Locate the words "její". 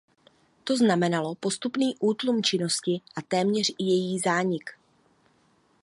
3.83-4.19